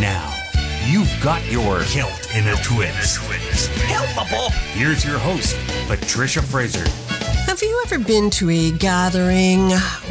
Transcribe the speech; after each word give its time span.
Now, 0.00 0.30
you've 0.84 1.10
got 1.22 1.42
your 1.50 1.80
kilt 1.84 2.34
in 2.34 2.46
a 2.48 2.56
twist. 2.56 3.18
Helpable. 3.88 4.50
Here's 4.74 5.02
your 5.02 5.18
host, 5.18 5.56
Patricia 5.88 6.42
Fraser. 6.42 6.84
Have 7.46 7.62
you 7.62 7.82
ever 7.86 7.98
been 7.98 8.28
to 8.30 8.50
a 8.50 8.72
gathering 8.72 9.70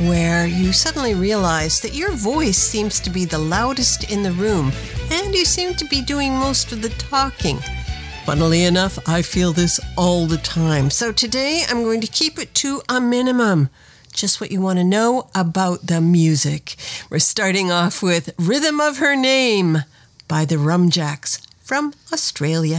where 0.10 0.48
you 0.48 0.74
suddenly 0.74 1.13
realize 1.13 1.82
that 1.82 1.94
your 1.94 2.13
voice 2.13 2.58
seems 2.58 3.00
to 3.02 3.12
be 3.12 3.26
the 3.26 3.38
loudest 3.38 4.12
in 4.12 4.24
the 4.24 4.32
room 4.32 4.71
and 5.12 5.35
you 5.35 5.46
seem 5.46 5.76
to 5.76 5.86
be 5.86 6.02
doing 6.02 6.33
most 6.33 6.72
of 6.72 6.81
the 6.81 6.90
talking? 6.90 7.60
Funnily 8.26 8.63
enough, 8.63 8.97
I 9.08 9.22
feel 9.22 9.54
this 9.54 9.79
all 9.96 10.26
the 10.26 10.38
time. 10.38 10.90
So 10.90 11.12
today 11.12 11.63
I'm 11.70 11.83
going 11.83 12.02
to 12.02 12.08
keep 12.08 12.40
it 12.40 12.56
to 12.56 12.81
a 12.90 12.99
minimum. 12.99 13.70
Just 14.16 14.40
what 14.40 14.50
you 14.50 14.62
want 14.62 14.79
to 14.79 14.86
know 14.86 15.28
about 15.36 15.88
the 15.88 16.00
music. 16.00 16.77
We're 17.09 17.20
starting 17.20 17.70
off 17.70 18.02
with 18.02 18.34
Rhythm 18.40 18.80
of 18.80 18.99
Her 18.99 19.13
Name 19.13 19.80
by 20.30 20.45
the 20.45 20.55
Rumjacks 20.55 21.45
from 21.62 21.94
Australia. 22.13 22.77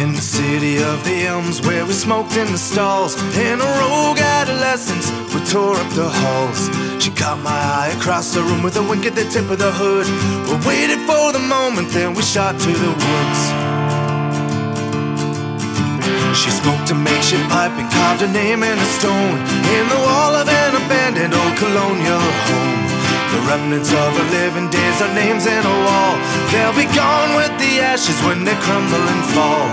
In 0.00 0.14
the 0.14 0.22
city 0.22 0.82
of 0.82 1.04
the 1.04 1.26
elms 1.26 1.60
where 1.60 1.84
we 1.84 1.92
smoked 1.92 2.36
in 2.38 2.50
the 2.50 2.56
stalls 2.56 3.20
In 3.36 3.60
a 3.60 3.64
rogue 3.80 4.18
adolescence 4.18 5.10
we 5.34 5.44
tore 5.44 5.76
up 5.76 5.92
the 5.92 6.08
halls 6.08 6.70
She 7.04 7.10
caught 7.10 7.38
my 7.40 7.50
eye 7.50 7.92
across 7.98 8.32
the 8.32 8.42
room 8.42 8.62
with 8.62 8.76
a 8.76 8.82
wink 8.82 9.04
at 9.04 9.14
the 9.14 9.24
tip 9.24 9.50
of 9.50 9.58
the 9.58 9.72
hood 9.72 10.06
We 10.48 10.66
waited 10.66 11.00
for 11.06 11.32
the 11.32 11.38
moment 11.38 11.90
then 11.90 12.14
we 12.14 12.22
shot 12.22 12.58
to 12.58 12.72
the 12.72 12.88
woods 12.88 13.69
She 16.40 16.48
smoked 16.48 16.90
a 16.90 16.94
makeshift 16.94 17.44
pipe 17.50 17.76
and 17.76 17.88
carved 17.92 18.22
her 18.22 18.32
name 18.32 18.62
in 18.62 18.78
a 18.78 18.88
stone 18.96 19.36
In 19.76 19.84
the 19.92 20.00
wall 20.08 20.32
of 20.40 20.48
an 20.48 20.72
abandoned 20.74 21.34
old 21.34 21.54
colonial 21.60 22.24
home 22.48 22.80
the 23.30 23.38
remnants 23.46 23.92
of 23.92 24.10
her 24.18 24.28
living 24.34 24.68
days 24.74 24.98
are 25.00 25.14
names 25.14 25.46
in 25.46 25.62
a 25.62 25.76
wall. 25.86 26.14
They'll 26.50 26.74
be 26.74 26.90
gone 26.98 27.38
with 27.38 27.54
the 27.62 27.78
ashes 27.78 28.18
when 28.26 28.42
they 28.42 28.58
crumble 28.58 28.98
and 28.98 29.22
fall. 29.30 29.70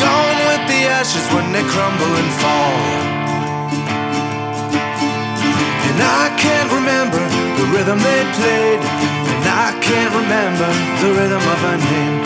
Gone 0.00 0.38
with 0.48 0.64
the 0.64 0.80
ashes 0.96 1.26
when 1.36 1.52
they 1.52 1.60
crumble 1.68 2.08
and 2.16 2.30
fall. 2.40 2.76
And 5.92 5.98
I 6.00 6.32
can't 6.40 6.72
remember 6.72 7.20
the 7.60 7.66
rhythm 7.68 8.00
they 8.00 8.22
played. 8.40 8.80
And 8.80 9.44
I 9.44 9.76
can't 9.84 10.14
remember 10.16 10.68
the 11.04 11.10
rhythm 11.20 11.44
of 11.52 11.58
her 11.68 11.76
name. 11.76 12.16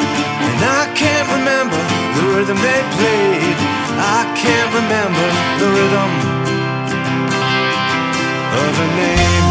And 0.54 0.60
I 0.70 0.86
can't 0.94 1.28
remember 1.34 1.80
the 2.14 2.24
rhythm 2.30 2.58
they 2.62 2.80
played. 2.94 3.69
I 4.02 4.24
can't 4.34 4.72
remember 4.74 5.28
the 5.60 5.68
rhythm 5.76 6.10
of 8.56 8.76
her 8.78 8.96
name. 8.96 9.49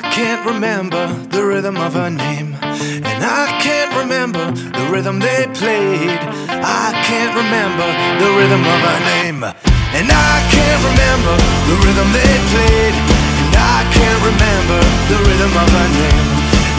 I 0.00 0.08
can't 0.16 0.46
remember 0.48 1.12
the 1.28 1.44
rhythm 1.44 1.76
of 1.76 1.92
her 1.92 2.08
name. 2.08 2.56
And 2.56 3.20
I 3.20 3.44
can't 3.60 3.92
remember 4.00 4.40
the 4.48 4.88
rhythm 4.88 5.20
they 5.20 5.44
played. 5.52 6.16
I 6.48 6.88
can't 7.04 7.36
remember 7.36 7.84
the 8.16 8.32
rhythm 8.32 8.64
of 8.64 8.80
her 8.80 9.00
name. 9.12 9.44
And 9.44 10.08
I 10.08 10.34
can't 10.48 10.82
remember 10.88 11.36
the 11.68 11.76
rhythm 11.84 12.08
they 12.16 12.32
played. 12.48 12.96
And 13.44 13.52
I 13.60 13.84
can't 13.92 14.20
remember 14.24 14.80
the 15.12 15.20
rhythm 15.20 15.52
of 15.52 15.68
her 15.68 15.88
name. 15.92 16.28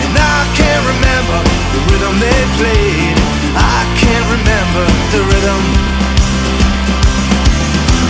And 0.02 0.14
I 0.18 0.42
can't 0.58 0.86
remember 0.90 1.38
the 1.46 1.82
rhythm 1.94 2.18
they 2.18 2.42
played. 2.58 3.18
I 3.54 3.86
can't 4.02 4.28
remember 4.34 4.84
the 5.14 5.22
rhythm 5.30 5.62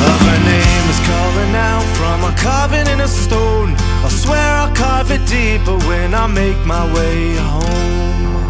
of 0.08 0.20
her 0.24 0.40
name 0.40 0.84
is 0.88 1.00
calling 1.04 1.52
out 1.52 1.84
from 2.00 2.24
a 2.24 2.34
carving 2.40 2.88
in 2.88 3.02
a 3.02 3.10
stone. 3.12 3.76
Swear 4.22 4.38
I'll 4.38 4.76
carve 4.76 5.10
it 5.10 5.26
deeper 5.28 5.78
when 5.88 6.14
I 6.14 6.28
make 6.28 6.60
my 6.64 6.86
way 6.94 7.36
home. 7.38 8.41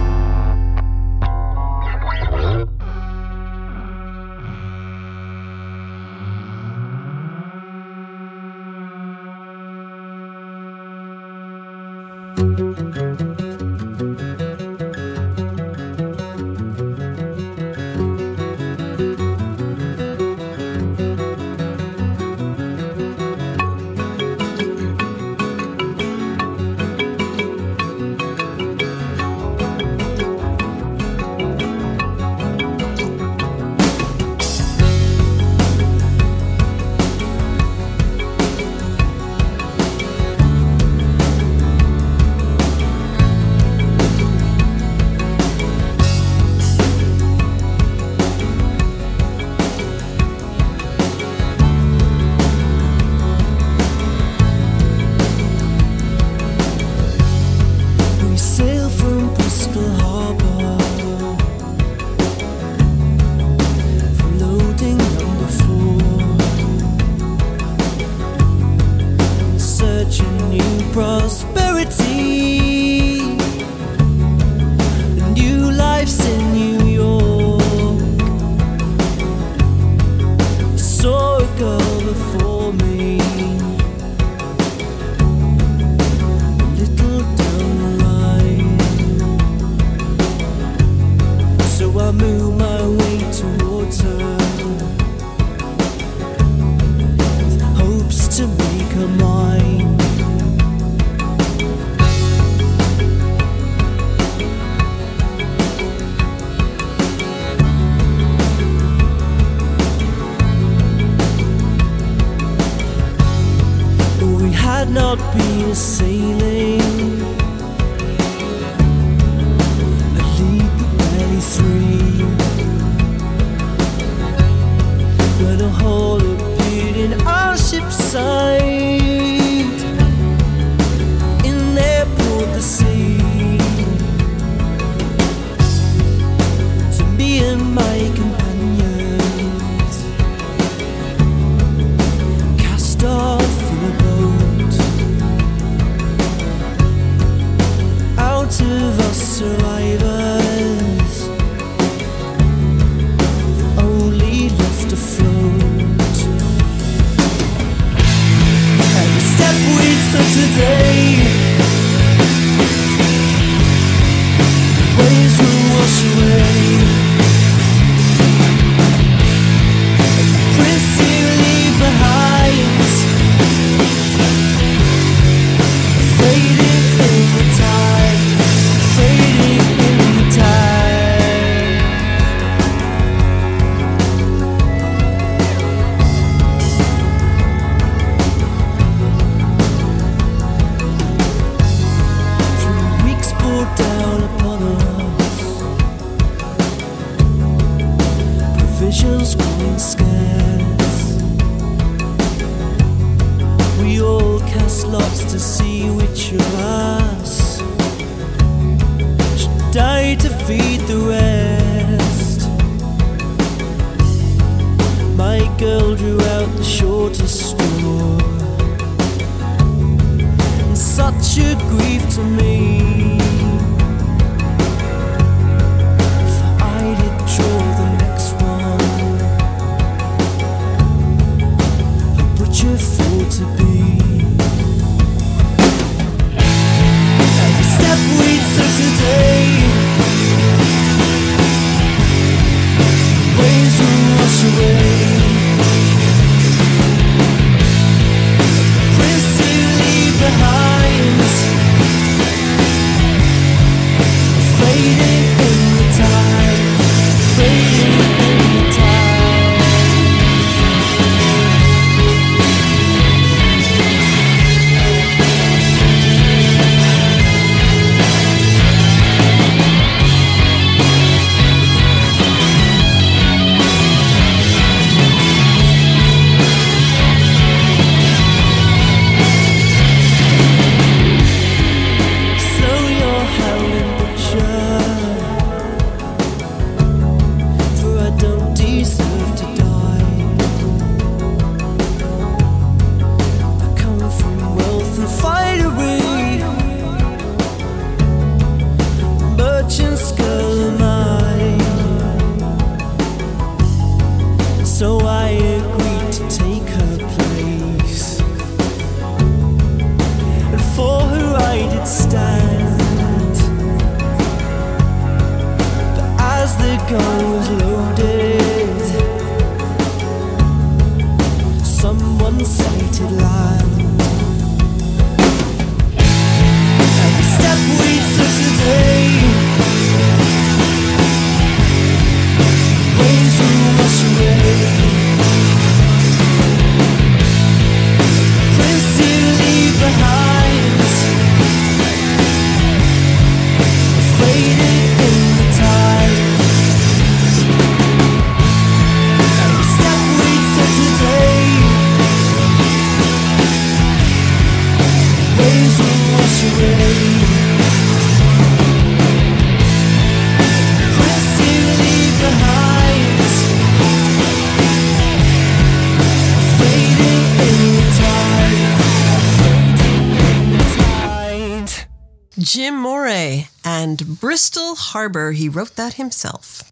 harbor, 374.91 375.31
he 375.31 375.49
wrote 375.49 375.75
that 375.75 375.95
himself. 375.95 376.71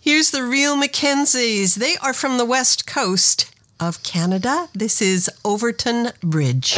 Here's 0.00 0.30
the 0.30 0.44
real 0.44 0.76
McKenzies. 0.76 1.74
They 1.74 1.96
are 1.96 2.12
from 2.12 2.38
the 2.38 2.44
west 2.44 2.86
coast 2.86 3.52
of 3.80 4.02
Canada. 4.02 4.68
This 4.72 5.02
is 5.02 5.30
Overton 5.44 6.12
Bridge. 6.22 6.76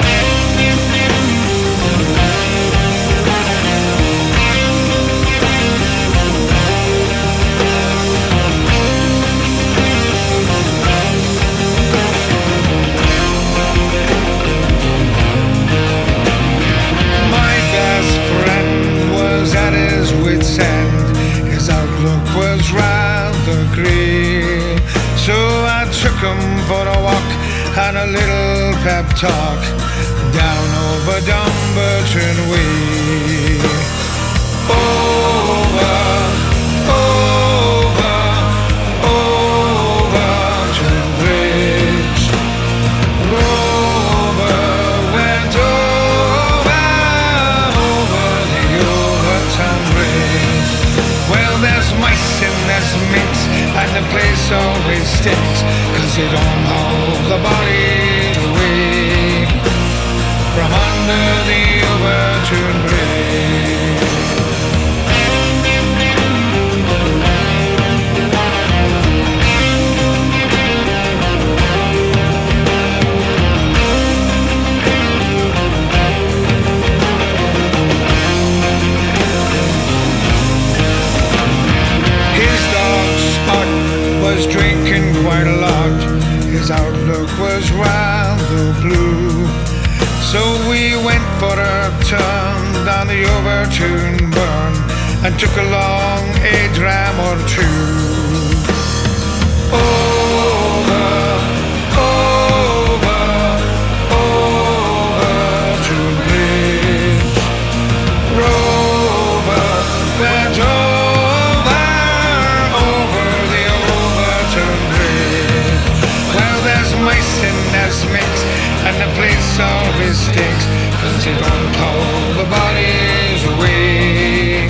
Well, 116.98 117.06
there's 117.06 118.02
mice 118.10 118.34
and 118.34 118.88
and 118.88 118.96
the 118.98 119.10
place 119.14 119.50
always 119.60 120.18
stinks, 120.18 120.66
cause 120.98 121.24
they 121.24 121.36
don't 121.38 121.74
haul 121.78 122.34
the 122.34 122.46
bodies 122.50 123.40
away 123.54 124.66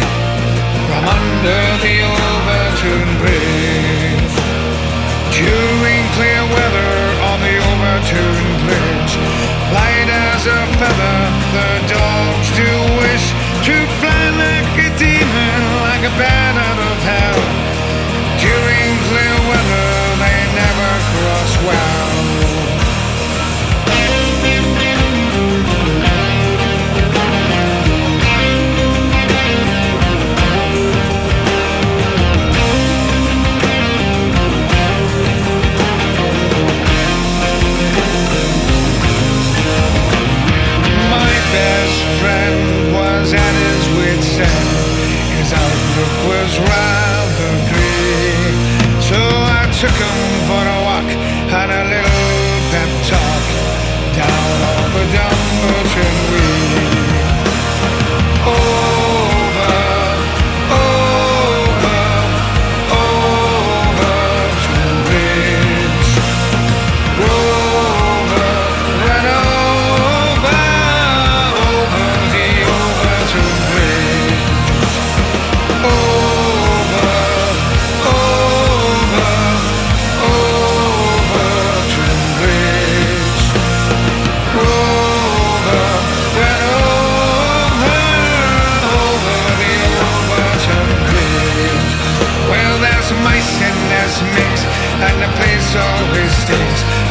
from 0.88 1.04
under 1.08 1.64
the 1.80 1.96
Overton 2.04 3.08
Bridge. 3.24 4.34
During 5.32 6.04
clear 6.20 6.42
weather 6.52 6.94
on 7.32 7.38
the 7.40 7.56
Overton 7.64 8.36
Bridge, 8.66 9.14
light 9.72 10.08
as 10.12 10.44
a 10.44 10.60
feather, 10.76 11.20
the 11.56 11.70
dogs 11.88 12.48
do 12.52 12.70
wish 13.08 13.24
to 13.64 13.76
fly 14.04 14.24
like 14.36 14.76
a 14.84 14.90
demon, 15.00 15.60
like 15.80 16.04
a 16.04 16.12
bat 16.20 16.54
out 16.60 16.80
of 16.92 16.96
hell. 17.08 17.40
During 18.36 18.90
clear 19.08 19.36
weather, 19.48 19.88
they 20.20 20.38
never 20.52 20.92
cross 21.08 21.52
well. 21.64 22.07
Was 46.28 46.52
rather 46.58 47.52
gray. 47.70 48.52
So 49.08 49.16
I 49.16 49.64
took 49.80 49.96
him 50.04 50.18
for 50.48 50.62
a 50.76 50.77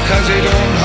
cause 0.07 0.27
they 0.29 0.41
don't 0.41 0.76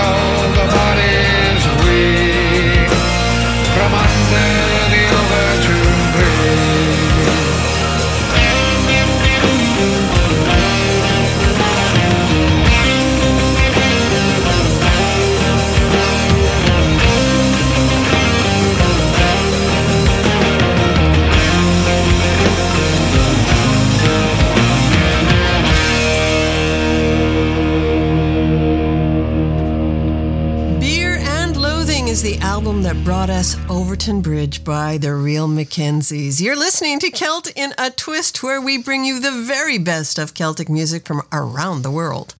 Bridge 34.02 34.64
by 34.64 34.98
the 34.98 35.14
Real 35.14 35.46
McKenzies. 35.46 36.40
You're 36.40 36.56
listening 36.56 36.98
to 36.98 37.10
Celt 37.12 37.52
in 37.54 37.72
a 37.78 37.88
Twist, 37.88 38.42
where 38.42 38.60
we 38.60 38.76
bring 38.76 39.04
you 39.04 39.20
the 39.20 39.30
very 39.30 39.78
best 39.78 40.18
of 40.18 40.34
Celtic 40.34 40.68
music 40.68 41.06
from 41.06 41.22
around 41.32 41.82
the 41.82 41.90
world. 41.90 42.34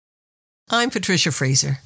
I'm 0.71 0.91
Patricia 0.91 1.31
Fraser. 1.31 1.79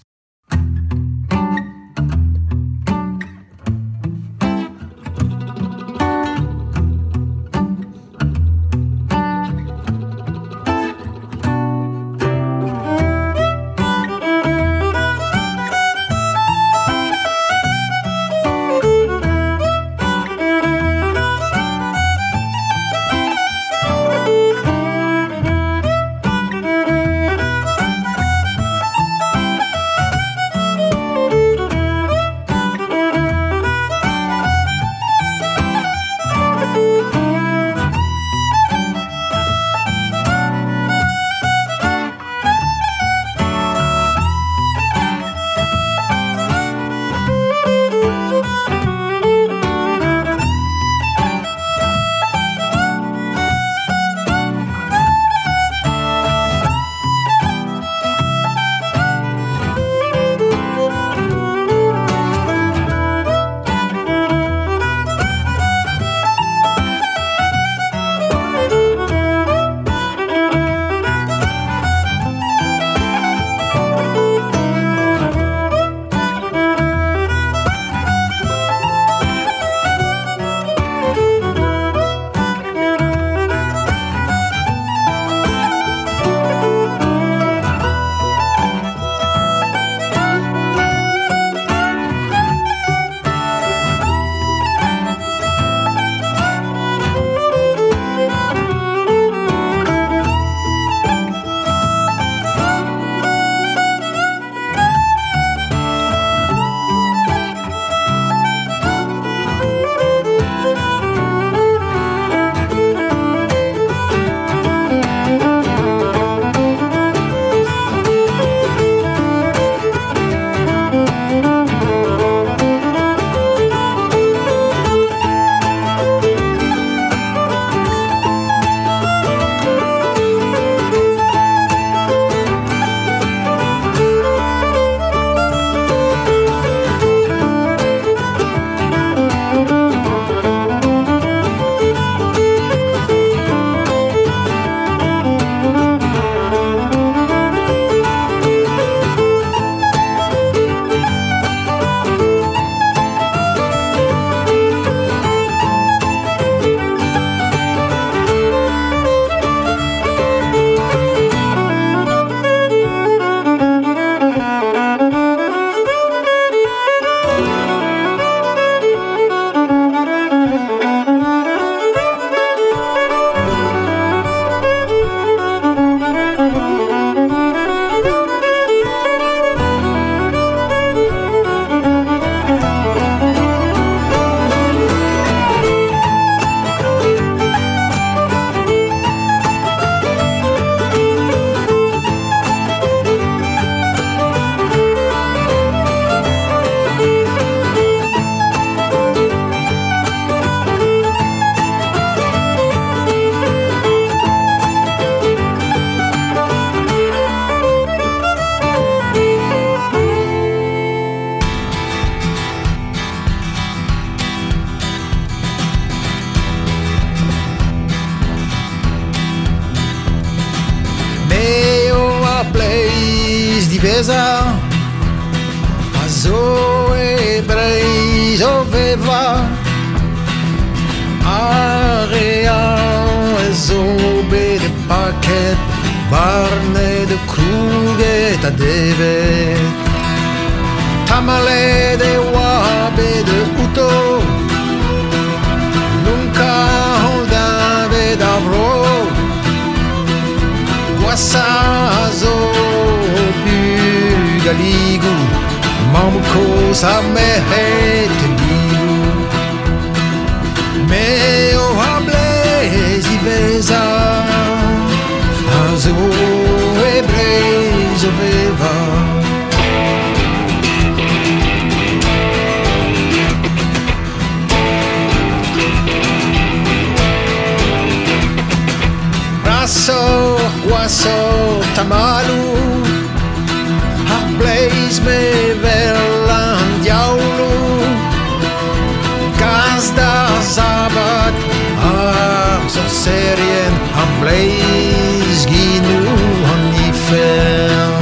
Eis 294.37 295.47
ginou 295.47 296.17
an 296.53 296.65
ifer 296.89 297.93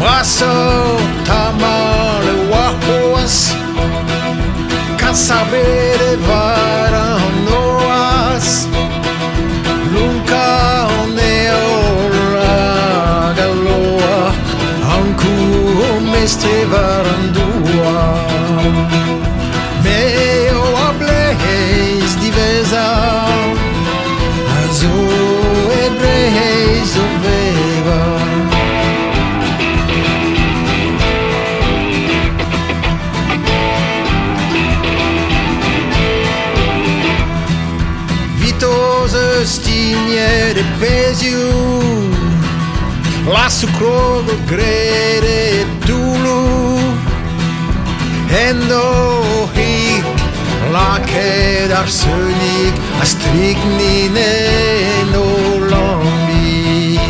Braso 0.00 0.54
tamal 1.28 2.26
war 2.50 2.74
poas 2.84 3.36
Kasaber 5.00 6.00
var 6.28 6.92
an 6.94 7.34
noas 7.48 8.48
Lunka 9.92 10.46
an 11.00 11.18
eora 11.18 12.54
galoa 13.38 14.20
An 14.94 15.06
kou 15.22 16.00
meste 16.12 16.56
var 16.70 17.04
an 17.16 17.24
doa 17.36 17.98
grede 40.28 40.64
pezio 40.80 41.48
Lasso 43.32 43.66
krogo 43.78 44.34
grede 44.46 45.66
tulu. 45.86 46.78
Endo 48.46 48.84
hik 49.56 50.04
laket 50.72 51.72
ar 51.80 51.88
seunik 51.88 52.74
A 53.02 53.04
striknine 53.04 54.32
no 55.12 55.24
lambi 55.70 57.00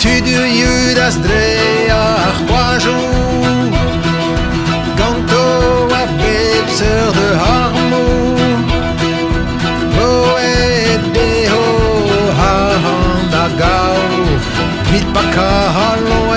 Tu 0.00 0.14
du 0.26 0.40
judas 0.60 1.16
dre 1.24 1.90
ar 1.94 2.32
c'hoajou 2.38 3.70
Ganto 4.98 5.46
a 6.00 6.04
bepseur 6.18 7.12
de 7.18 7.28
ha 7.40 7.59
תמיד 14.90 15.06
בקהל 15.14 15.98
לא 16.08 16.29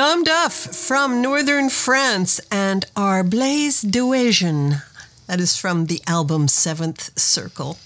Dom 0.00 0.22
Duff 0.22 0.54
from 0.54 1.20
northern 1.20 1.68
France 1.68 2.40
and 2.50 2.86
our 2.96 3.22
Blaise 3.22 3.82
Duasian. 3.82 4.82
That 5.26 5.40
is 5.40 5.58
from 5.58 5.88
the 5.88 6.00
album 6.06 6.48
Seventh 6.48 7.18
Circle. 7.18 7.76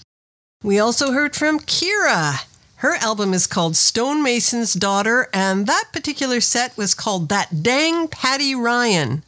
We 0.63 0.79
also 0.79 1.11
heard 1.11 1.35
from 1.35 1.59
Kira. 1.59 2.47
Her 2.77 2.95
album 3.01 3.33
is 3.33 3.47
called 3.47 3.73
Stonemason's 3.73 4.75
Daughter, 4.75 5.27
and 5.33 5.67
that 5.67 5.89
particular 5.91 6.39
set 6.39 6.77
was 6.77 6.93
called 6.93 7.27
That 7.27 7.61
Dang 7.61 8.07
Patty 8.07 8.55
Ryan. 8.55 9.23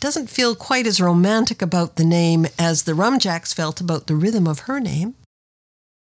Doesn't 0.00 0.30
feel 0.30 0.54
quite 0.54 0.86
as 0.86 1.02
romantic 1.02 1.60
about 1.60 1.96
the 1.96 2.06
name 2.06 2.46
as 2.58 2.84
the 2.84 2.92
Rumjacks 2.92 3.54
felt 3.54 3.82
about 3.82 4.06
the 4.06 4.16
rhythm 4.16 4.48
of 4.48 4.60
her 4.60 4.80
name. 4.80 5.14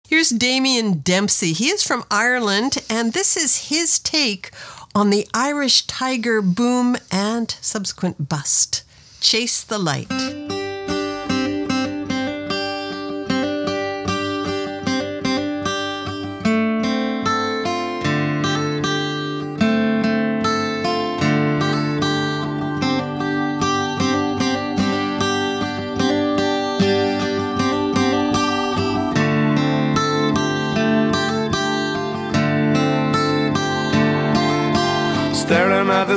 Here's 0.06 0.28
Damien 0.28 0.98
Dempsey. 0.98 1.52
He 1.52 1.68
is 1.68 1.82
from 1.82 2.04
Ireland, 2.11 2.76
and 2.88 3.12
this 3.12 3.37
is 3.37 3.70
his 3.70 3.98
take 3.98 4.52
on 4.96 5.11
the 5.11 5.28
Irish 5.35 5.87
tiger 5.87 6.40
boom 6.40 6.96
and 7.12 7.50
subsequent 7.61 8.30
bust. 8.30 8.82
Chase 9.20 9.62
the 9.62 9.76
Light. 9.76 10.56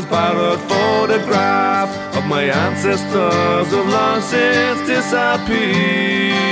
Borrowed 0.06 0.60
photograph 0.62 1.90
of 2.16 2.26
my 2.26 2.44
ancestors 2.44 3.68
who've 3.72 3.90
long 3.90 4.22
since 4.22 4.80
disappeared. 4.88 6.50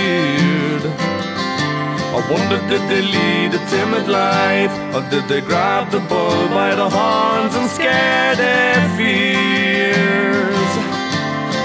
I 2.17 2.19
wonder 2.31 2.57
did 2.67 2.81
they 2.89 3.01
lead 3.01 3.53
a 3.53 3.62
timid 3.69 4.07
life 4.07 4.73
or 4.95 5.01
did 5.12 5.27
they 5.27 5.41
grab 5.41 5.91
the 5.91 5.99
bull 5.99 6.47
by 6.49 6.73
the 6.73 6.89
horns 6.89 7.53
and 7.55 7.69
scare 7.69 8.36
their 8.36 8.79
fears? 8.97 10.71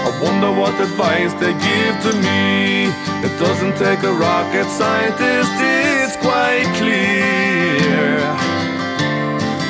I 0.06 0.10
wonder 0.22 0.50
what 0.60 0.74
advice 0.80 1.32
they 1.40 1.54
give 1.68 1.94
to 2.06 2.12
me. 2.26 2.92
It 3.26 3.34
doesn't 3.38 3.76
take 3.76 4.02
a 4.02 4.12
rocket 4.12 4.68
scientist, 4.68 5.52
it's 5.58 6.16
quite 6.16 6.68
clear. 6.76 7.62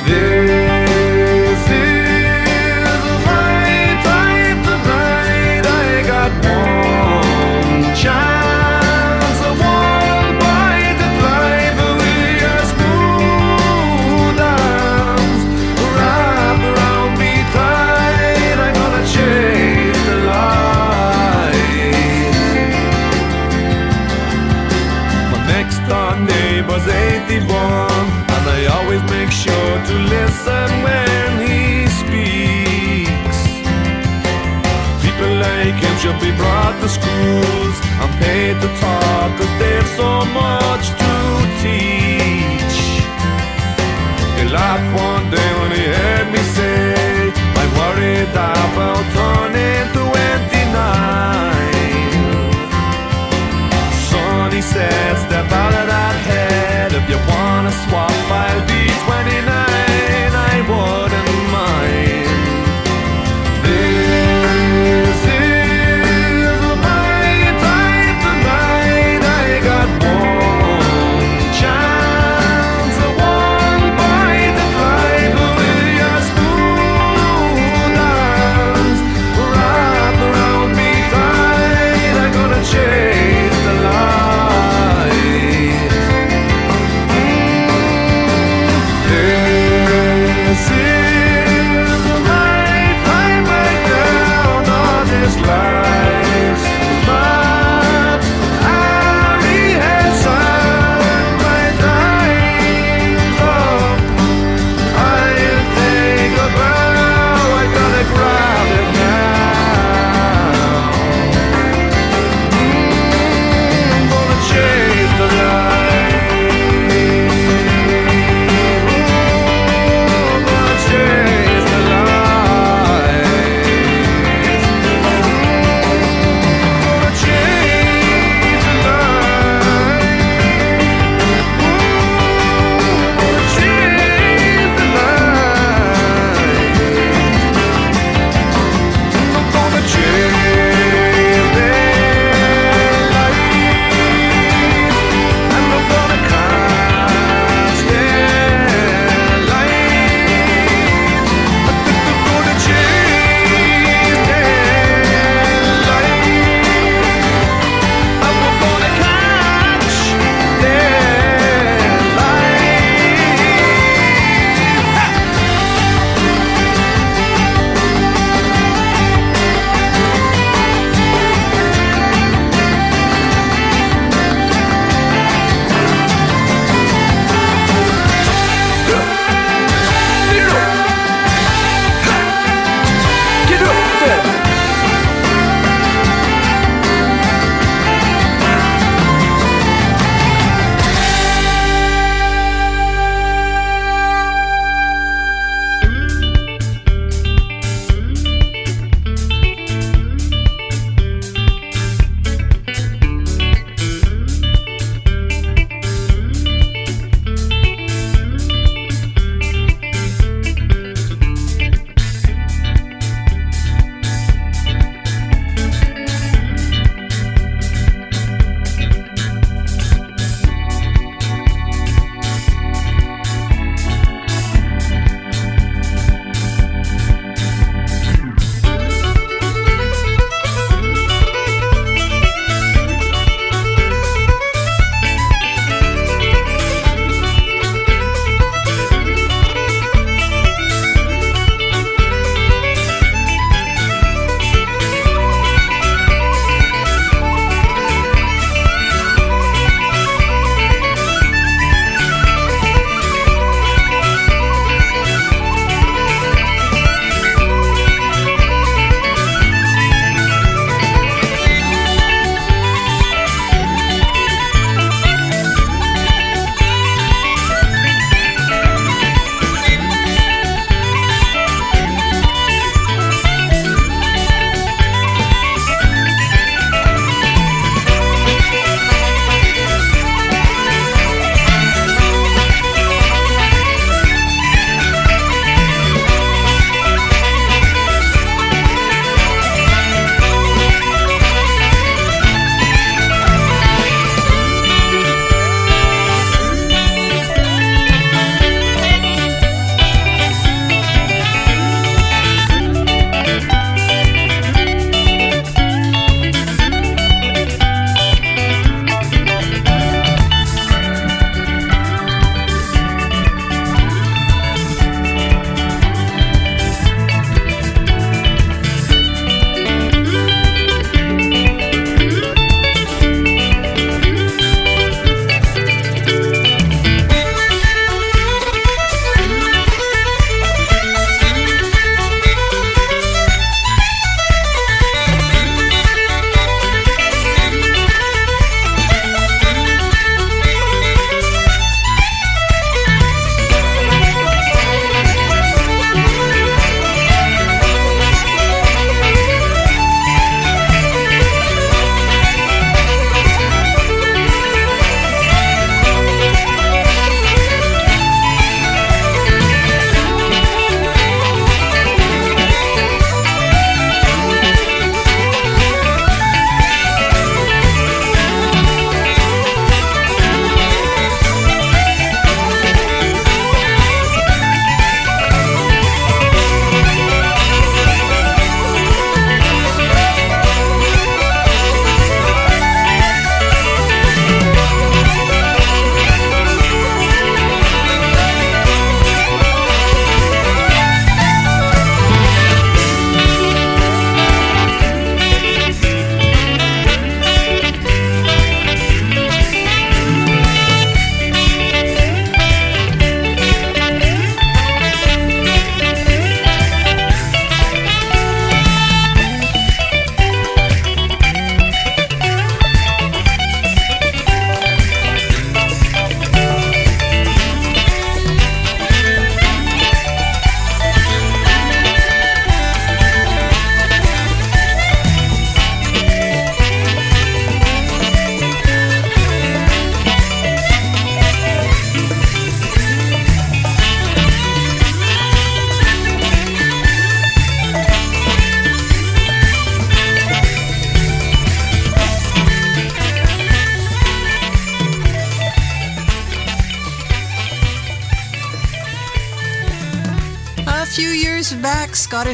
This 0.07 0.62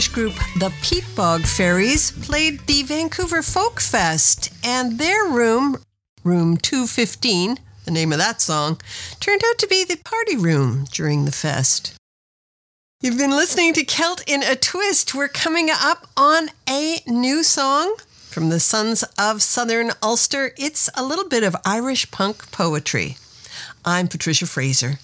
group 0.06 0.34
the 0.56 0.68
Peatbog 0.80 1.44
Fairies 1.44 2.12
played 2.12 2.60
the 2.68 2.84
Vancouver 2.84 3.42
Folk 3.42 3.80
Fest, 3.80 4.52
and 4.62 4.96
their 4.96 5.24
room, 5.24 5.78
Room 6.22 6.56
215, 6.56 7.58
the 7.84 7.90
name 7.90 8.12
of 8.12 8.18
that 8.18 8.40
song, 8.40 8.80
turned 9.18 9.42
out 9.48 9.58
to 9.58 9.66
be 9.66 9.82
the 9.82 9.96
party 9.96 10.36
room 10.36 10.84
during 10.92 11.24
the 11.24 11.32
fest. 11.32 11.96
You've 13.00 13.18
been 13.18 13.30
listening 13.30 13.72
to 13.74 13.84
Celt 13.84 14.22
in 14.28 14.44
a 14.44 14.54
Twist. 14.54 15.16
We're 15.16 15.26
coming 15.26 15.68
up 15.68 16.06
on 16.16 16.50
a 16.68 16.98
new 17.08 17.42
song 17.42 17.96
from 18.06 18.50
the 18.50 18.60
Sons 18.60 19.02
of 19.18 19.42
Southern 19.42 19.90
Ulster. 20.00 20.52
It's 20.56 20.88
a 20.96 21.04
little 21.04 21.28
bit 21.28 21.42
of 21.42 21.56
Irish 21.64 22.08
punk 22.12 22.52
poetry. 22.52 23.16
I'm 23.84 24.06
Patricia 24.06 24.46
Fraser. 24.46 25.00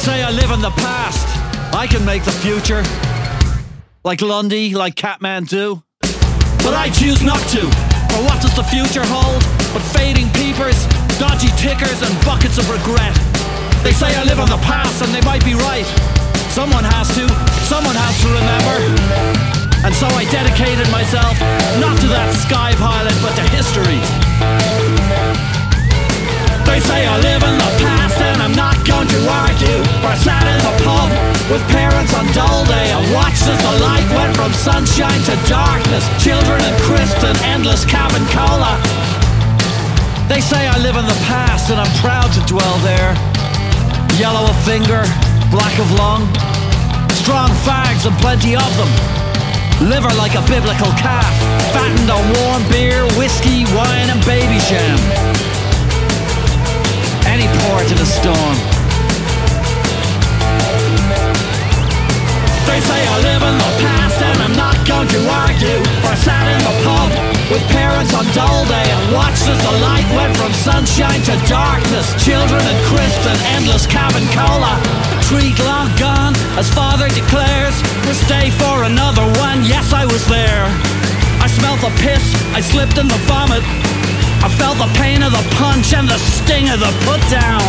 Say 0.00 0.22
I 0.22 0.30
live 0.30 0.50
in 0.50 0.62
the 0.64 0.72
past. 0.80 1.28
I 1.76 1.86
can 1.86 2.02
make 2.08 2.24
the 2.24 2.32
future. 2.32 2.80
Like 4.02 4.22
Lundy, 4.22 4.72
like 4.72 4.96
Catman 4.96 5.44
Kathmandu. 5.44 5.84
But 6.64 6.72
I 6.72 6.88
choose 6.88 7.20
not 7.20 7.40
to. 7.52 7.60
For 8.08 8.24
what 8.24 8.40
does 8.40 8.56
the 8.56 8.64
future 8.64 9.04
hold? 9.04 9.44
But 9.76 9.84
fading 9.92 10.32
peepers, 10.32 10.88
dodgy 11.20 11.52
tickers, 11.60 12.00
and 12.00 12.12
buckets 12.24 12.56
of 12.56 12.64
regret. 12.72 13.12
They 13.84 13.92
say 13.92 14.08
I 14.16 14.24
live 14.24 14.40
in 14.40 14.48
the 14.48 14.62
past, 14.64 15.04
and 15.04 15.12
they 15.12 15.20
might 15.20 15.44
be 15.44 15.52
right. 15.52 15.84
Someone 16.48 16.84
has 16.96 17.12
to, 17.20 17.28
someone 17.68 17.96
has 17.96 18.16
to 18.24 18.28
remember. 18.32 18.76
And 19.84 19.92
so 19.92 20.08
I 20.16 20.24
dedicated 20.32 20.88
myself 20.88 21.36
not 21.76 22.00
to 22.00 22.08
that 22.08 22.32
sky 22.40 22.72
pilot, 22.80 23.16
but 23.20 23.36
to 23.36 23.44
history. 23.52 24.00
They 26.64 26.80
say 26.88 27.04
I 27.04 27.20
live 27.20 27.42
in 27.44 27.56
the 27.60 27.79
going 28.86 29.08
to 29.08 29.20
argue? 29.28 29.80
For 30.00 30.12
I 30.12 30.16
sat 30.16 30.44
in 30.46 30.60
the 30.62 30.74
pub 30.84 31.08
with 31.50 31.62
parents 31.68 32.12
on 32.14 32.24
dull 32.32 32.64
Day 32.64 32.92
And 32.92 33.02
watched 33.12 33.44
as 33.44 33.58
the 33.58 33.74
light 33.82 34.06
went 34.14 34.32
from 34.36 34.52
sunshine 34.52 35.20
to 35.28 35.34
darkness. 35.48 36.04
Children 36.22 36.60
and 36.62 36.76
crisps 36.86 37.24
and 37.24 37.36
endless 37.44 37.84
cabin 37.84 38.22
cola. 38.32 38.78
They 40.28 40.40
say 40.40 40.68
I 40.68 40.78
live 40.78 40.96
in 40.96 41.06
the 41.06 41.20
past 41.26 41.70
and 41.70 41.80
I'm 41.80 41.94
proud 41.98 42.30
to 42.38 42.40
dwell 42.46 42.76
there. 42.86 43.12
Yellow 44.16 44.46
of 44.46 44.56
finger, 44.62 45.02
black 45.50 45.74
of 45.80 45.88
lung. 45.98 46.28
Strong 47.16 47.50
fags 47.66 48.06
and 48.06 48.16
plenty 48.22 48.54
of 48.56 48.70
them. 48.78 48.90
Liver 49.88 50.12
like 50.20 50.36
a 50.36 50.44
biblical 50.46 50.92
calf. 51.00 51.32
Fattened 51.74 52.10
on 52.10 52.22
warm 52.38 52.62
beer, 52.70 53.04
whiskey, 53.18 53.64
wine 53.74 54.08
and 54.08 54.20
Babycham 54.22 55.49
port 57.70 57.86
in 57.86 57.98
a 58.02 58.10
storm. 58.18 58.56
They 62.66 62.80
say 62.82 63.00
I 63.14 63.16
live 63.30 63.42
in 63.46 63.56
the 63.62 63.72
past 63.86 64.18
and 64.18 64.38
I'm 64.42 64.56
not 64.58 64.78
going 64.86 65.06
to 65.06 65.20
argue. 65.46 65.78
I 66.02 66.14
sat 66.18 66.46
in 66.50 66.60
the 66.66 66.74
pub 66.82 67.08
with 67.50 67.62
parents 67.70 68.10
on 68.14 68.26
dull 68.34 68.66
Day 68.66 68.86
and 68.90 69.14
watched 69.14 69.46
as 69.46 69.58
the 69.62 69.74
light 69.86 70.08
went 70.18 70.34
from 70.34 70.50
sunshine 70.66 71.22
to 71.30 71.34
darkness. 71.46 72.10
Children 72.18 72.62
and 72.62 72.80
crisps 72.90 73.26
and 73.30 73.38
endless 73.54 73.86
cabin 73.86 74.26
cola. 74.34 74.74
Treat 75.30 75.54
long 75.62 75.90
gone, 75.94 76.34
as 76.58 76.66
father 76.74 77.06
declares. 77.14 77.76
We'll 78.02 78.18
stay 78.18 78.50
for 78.50 78.82
another 78.82 79.26
one. 79.38 79.62
Yes, 79.62 79.92
I 79.94 80.04
was 80.06 80.26
there. 80.26 80.66
I 81.38 81.46
smelled 81.46 81.80
the 81.86 81.94
piss, 82.02 82.24
I 82.50 82.60
slipped 82.60 82.98
in 82.98 83.06
the 83.06 83.20
vomit. 83.30 83.62
I 84.42 84.48
felt 84.48 84.78
the 84.78 84.88
pain 84.96 85.22
of 85.22 85.32
the 85.32 85.44
punch 85.56 85.92
and 85.92 86.08
the 86.08 86.16
sting 86.16 86.70
of 86.70 86.80
the 86.80 86.92
put 87.04 87.20
down. 87.28 87.60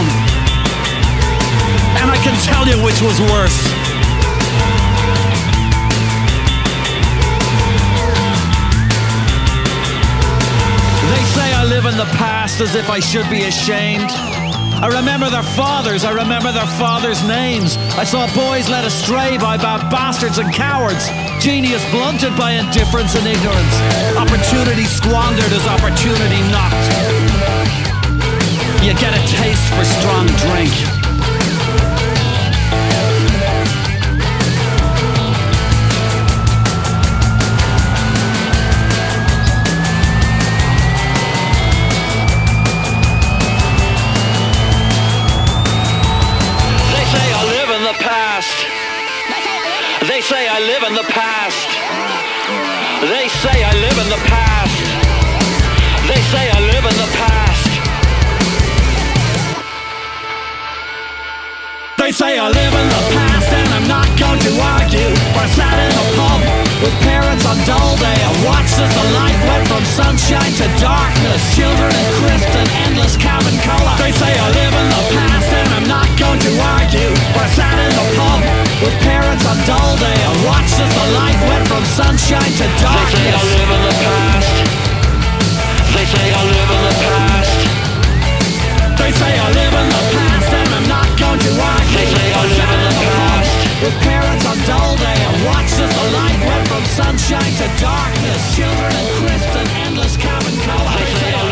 And 2.00 2.10
I 2.10 2.18
can 2.24 2.32
tell 2.48 2.64
you 2.66 2.80
which 2.84 3.02
was 3.02 3.20
worse. 3.28 3.60
They 11.12 11.24
say 11.36 11.54
I 11.54 11.66
live 11.68 11.86
in 11.86 11.98
the 11.98 12.10
past 12.16 12.62
as 12.62 12.76
if 12.76 12.90
I 12.90 13.00
should 13.00 13.30
be 13.30 13.44
ashamed. 13.44 14.10
I 14.82 14.88
remember 14.88 15.30
their 15.30 15.44
fathers, 15.44 16.06
I 16.06 16.12
remember 16.12 16.52
their 16.54 16.66
fathers' 16.80 17.22
names. 17.28 17.76
I 18.00 18.06
saw 18.06 18.26
boys 18.34 18.70
led 18.70 18.86
astray 18.86 19.38
by 19.38 19.58
bad 19.58 19.92
bastards 19.92 20.38
and 20.38 20.54
cowards. 20.54 21.06
Genius 21.42 21.84
blunted 21.90 22.38
by 22.38 22.52
indifference 22.52 23.16
and 23.16 23.26
ignorance. 23.26 23.76
Opportunity 24.16 24.84
squandered 24.84 25.52
as 25.52 25.66
opportunity 25.66 26.40
knocked. 26.52 26.86
You 28.86 28.94
get 28.94 29.18
a 29.18 29.28
taste 29.28 29.68
for 29.74 29.84
strong 29.84 30.28
drink. 30.28 31.01
Say 50.32 50.48
I 50.48 50.64
live 50.64 50.84
in 50.88 50.96
the 50.96 51.08
past. 51.12 51.68
They 53.04 53.28
say 53.44 53.58
I 53.68 53.74
live 53.84 53.98
in 54.00 54.08
the 54.08 54.22
past. 54.32 54.80
They 56.08 56.22
say 56.32 56.44
I 56.48 56.60
live 56.72 56.86
in 56.88 56.98
the 57.04 57.12
past. 57.20 57.72
They 62.00 62.12
say 62.16 62.40
I 62.40 62.48
live 62.48 62.74
in 62.80 62.88
the 62.96 63.04
past 63.12 63.50
and 63.60 63.70
I'm 63.76 63.88
not 63.92 64.08
going 64.16 64.40
to 64.48 64.52
argue. 64.80 65.12
I 65.36 65.46
sat 65.52 65.76
in 65.84 65.94
a 66.00 66.06
pub 66.16 66.40
with 66.80 66.96
parents 67.04 67.44
on 67.44 67.60
Dole 67.68 68.00
Day 68.00 68.20
and 68.24 68.36
watched 68.48 68.80
as 68.80 68.88
the 68.88 69.08
light 69.12 69.40
went 69.52 69.68
from 69.68 69.84
sunshine 69.84 70.54
to 70.64 70.68
darkness. 70.80 71.44
Children 71.60 71.92
and 71.92 72.10
crisps 72.24 72.56
and 72.56 72.70
endless 72.88 73.20
cabin 73.20 73.60
cola. 73.68 74.00
They 74.00 74.16
say 74.16 74.32
I 74.32 74.48
live 74.48 74.74
in 74.80 74.88
the 74.96 75.04
past 75.12 75.50
and 75.60 75.70
I'm 75.76 75.88
not 75.92 76.08
going 76.16 76.40
to 76.40 76.52
argue. 76.80 77.12
I 77.36 77.46
sat 77.52 77.76
in 77.84 77.92
the 78.00 78.08
pub 78.16 78.71
with 78.82 78.98
parents 79.06 79.46
on 79.46 79.58
dull 79.70 79.94
Day 80.02 80.18
and 80.26 80.36
watched 80.46 80.78
as 80.82 80.90
the 80.90 81.08
light 81.14 81.40
went 81.46 81.66
from 81.70 81.84
sunshine 81.86 82.52
to 82.58 82.66
darkness. 82.82 83.14
They 83.14 83.26
say 83.30 83.30
I 83.30 83.44
live 83.46 83.70
in 83.70 83.82
the 83.86 83.96
past. 84.02 84.58
They 85.94 86.06
say 86.10 86.26
I 86.34 86.42
live 86.50 86.70
in 86.74 86.82
the 86.90 86.96
past. 87.06 87.60
They 88.98 89.12
say 89.14 89.34
I 89.38 89.48
live 89.54 89.74
in 89.82 89.88
the 89.90 90.04
past 90.18 90.50
and 90.50 90.70
I'm 90.74 90.88
not 90.90 91.10
going 91.18 91.42
to 91.46 91.52
argue. 91.62 91.98
They 91.98 92.08
say 92.10 92.28
I 92.34 92.42
live 92.42 92.72
in 92.74 92.82
the 92.90 92.96
past. 93.06 93.54
With 93.82 93.98
parents 94.02 94.46
on 94.50 94.58
Dole 94.66 94.98
Day 94.98 95.20
and 95.30 95.38
watched 95.46 95.78
as 95.78 95.90
the 95.90 96.08
light 96.18 96.42
went 96.42 96.66
from 96.70 96.84
sunshine 96.86 97.54
to 97.62 97.68
darkness. 97.82 98.42
Children 98.58 98.94
and 98.98 99.10
crisps 99.22 99.56
and 99.62 99.70
endless 99.86 100.18
cabin 100.18 100.58
cola. 100.66 100.90
They 100.98 101.14
say 101.22 101.34
I 101.34 101.51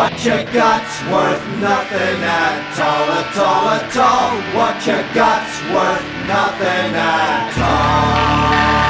What 0.00 0.24
you 0.24 0.32
got's 0.54 1.02
worth 1.12 1.46
nothing 1.60 2.22
at 2.24 2.80
all, 2.80 3.10
at 3.20 3.36
all, 3.36 3.68
at 3.68 3.96
all. 3.98 4.32
What 4.56 4.86
you 4.86 4.96
got's 5.14 5.60
worth 5.74 6.26
nothing 6.26 6.94
at 6.96 7.58
all. 7.58 8.80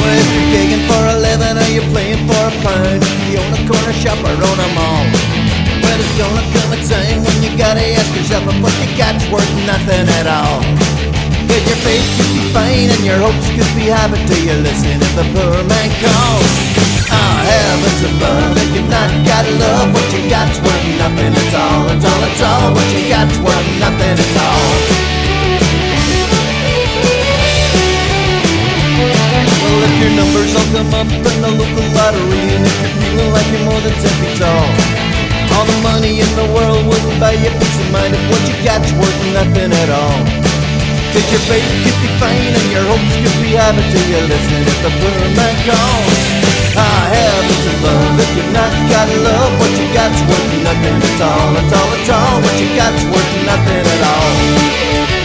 Well, 0.00 0.18
if 0.18 0.26
you're 0.34 0.50
gigging 0.50 0.84
for 0.88 1.06
a 1.06 1.21
you're 1.72 1.88
playing 1.88 2.20
for 2.28 2.36
a 2.36 2.54
pound, 2.60 3.00
if 3.00 3.20
you 3.32 3.40
own 3.40 3.52
a 3.56 3.62
corner 3.64 3.96
shop 3.96 4.20
or 4.20 4.36
own 4.36 4.58
a 4.60 4.68
mall, 4.76 5.08
well, 5.80 5.96
it's 5.96 6.16
gonna 6.20 6.44
come 6.52 6.68
a 6.76 6.78
time 6.84 7.24
when 7.24 7.36
you 7.40 7.48
gotta 7.56 7.80
ask 7.96 8.12
yourself 8.12 8.44
if 8.44 8.56
what 8.60 8.76
you 8.76 8.92
got's 8.92 9.24
worth 9.32 9.48
nothing 9.64 10.04
at 10.20 10.28
all. 10.28 10.60
Yeah, 11.48 11.64
your 11.64 11.80
faith 11.80 12.04
could 12.20 12.28
be 12.36 12.44
fine 12.52 12.92
and 12.92 13.02
your 13.08 13.16
hopes 13.16 13.48
could 13.56 13.72
be 13.72 13.88
high, 13.88 14.04
but 14.12 14.20
do 14.28 14.36
you 14.36 14.52
listen 14.60 15.00
if 15.00 15.12
the 15.16 15.24
poor 15.32 15.64
man 15.64 15.88
calls? 16.04 16.52
Oh, 17.08 17.36
heavens 17.40 18.00
above, 18.04 18.52
if 18.52 18.68
you've 18.76 18.92
not 18.92 19.08
got 19.24 19.48
love, 19.56 19.96
what 19.96 20.06
you 20.12 20.28
got's 20.28 20.60
worth 20.60 20.86
nothing 21.00 21.32
at 21.32 21.54
all, 21.56 21.88
at 21.88 22.04
all, 22.04 22.20
at 22.20 22.40
all. 22.52 22.68
What 22.76 22.88
you 22.92 23.08
got's 23.08 23.36
worth 23.40 23.68
nothing 23.80 24.16
at 24.20 24.36
all. 24.44 25.11
If 29.72 29.94
your 29.96 30.12
numbers 30.12 30.52
all 30.52 30.68
come 30.76 30.92
up 30.92 31.08
in 31.08 31.22
the 31.24 31.50
local 31.56 31.86
lottery 31.96 32.42
And 32.52 32.64
if 32.68 32.76
you're 32.84 32.94
feeling 33.00 33.30
like 33.32 33.48
you're 33.48 33.64
more 33.64 33.80
than 33.80 33.96
10 33.96 34.20
feet 34.20 34.36
tall 34.36 34.68
All 35.56 35.64
the 35.64 35.78
money 35.80 36.20
in 36.20 36.30
the 36.36 36.46
world 36.52 36.84
wouldn't 36.84 37.16
buy 37.16 37.32
you 37.32 37.48
peace 37.48 37.78
of 37.80 37.88
mind 37.92 38.12
If 38.12 38.22
what 38.28 38.42
you 38.44 38.56
got's 38.60 38.92
worth 38.92 39.20
nothing 39.32 39.72
at 39.72 39.90
all 39.90 40.42
Cause 41.12 41.28
your 41.28 41.44
faith 41.44 41.68
could 41.84 41.98
be 42.00 42.08
faint 42.16 42.56
and 42.56 42.68
your 42.72 42.88
hopes 42.88 43.12
could 43.20 43.36
be 43.44 43.52
habit 43.52 43.84
till 43.92 44.06
you 44.08 44.20
listen 44.32 44.64
if 44.64 44.78
the 44.80 44.88
poor 44.96 45.20
man 45.36 45.56
calls. 45.68 46.20
Ah, 46.72 47.04
heavens 47.12 47.68
love 47.84 48.16
if 48.16 48.32
you've 48.32 48.48
not 48.48 48.72
got 48.88 49.08
love, 49.20 49.52
what 49.60 49.72
you 49.76 49.92
got's 49.92 50.16
worth 50.24 50.52
nothing 50.64 50.96
at 51.04 51.20
all, 51.20 51.52
at 51.52 51.68
all, 51.68 51.90
at 52.00 52.08
all. 52.16 52.40
What 52.40 52.56
you 52.56 52.68
got's 52.72 53.04
worth 53.12 53.34
nothing 53.44 53.84
at 53.92 54.02
all. 54.08 55.21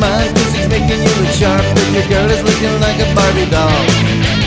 Mind, 0.00 0.32
cause 0.34 0.56
it's 0.56 0.68
making 0.72 1.04
you 1.04 1.12
look 1.20 1.30
sharp. 1.36 1.62
If 1.76 1.88
your 1.92 2.06
girl 2.08 2.28
is 2.32 2.42
looking 2.42 2.74
like 2.80 2.98
a 2.98 3.08
Barbie 3.12 3.46
doll. 3.52 3.84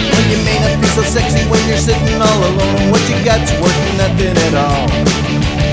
When 0.10 0.26
you 0.34 0.40
may 0.42 0.58
not 0.60 0.76
be 0.82 0.90
so 0.98 1.06
sexy 1.06 1.46
when 1.48 1.62
you're 1.70 1.80
sitting 1.80 2.20
all 2.20 2.42
alone. 2.42 2.90
What 2.90 3.06
you 3.06 3.18
got's 3.22 3.54
worth 3.62 3.82
nothing 4.02 4.34
at 4.34 4.56
all. 4.58 4.90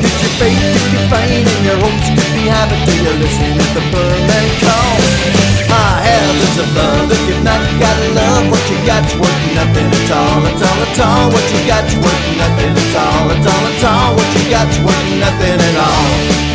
Cause 0.00 0.16
your 0.20 0.34
faith 0.36 0.60
could 0.72 0.88
be 0.92 1.00
fine 1.08 1.44
and 1.48 1.62
your 1.64 1.78
hopes 1.80 2.08
could 2.12 2.30
be 2.36 2.44
habit 2.48 2.80
till 2.84 3.00
you 3.00 3.14
listen 3.20 3.56
if 3.56 3.70
the 3.76 3.84
Burman 3.92 4.48
calls. 4.60 5.08
Ah, 5.72 6.02
heavens 6.02 6.56
above, 6.60 7.08
if 7.14 7.22
you've 7.28 7.44
not 7.46 7.62
got 7.78 7.96
love, 8.16 8.44
what 8.50 8.64
you 8.68 8.78
got's 8.84 9.12
worth 9.16 9.44
nothing 9.54 9.88
at 9.88 10.10
all, 10.12 10.40
at 10.44 10.60
all, 10.60 10.78
at 10.82 10.98
all. 11.00 11.24
What 11.32 11.46
you 11.52 11.60
got's 11.68 11.94
worth 11.94 12.26
nothing 12.36 12.74
at 12.74 12.94
all, 12.96 13.24
at 13.32 13.46
all, 13.48 13.64
at 13.70 13.84
all. 13.86 14.08
What 14.16 14.28
you 14.34 14.44
got's 14.50 14.78
worth 14.82 15.08
nothing 15.20 15.58
at 15.60 15.76
all. 15.78 16.49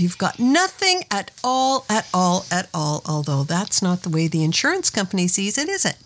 You've 0.00 0.16
got 0.16 0.38
nothing 0.38 1.04
at 1.10 1.30
all, 1.44 1.84
at 1.90 2.08
all, 2.14 2.46
at 2.50 2.70
all. 2.72 3.02
Although 3.04 3.44
that's 3.44 3.82
not 3.82 4.02
the 4.02 4.08
way 4.08 4.28
the 4.28 4.42
insurance 4.42 4.88
company 4.88 5.28
sees 5.28 5.58
it, 5.58 5.68
is 5.68 5.84
it? 5.84 5.98